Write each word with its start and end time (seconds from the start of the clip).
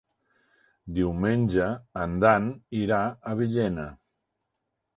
Diumenge 0.99 1.67
en 2.05 2.17
Dan 2.25 2.49
irà 2.81 3.05
a 3.33 3.37
Villena. 3.43 3.89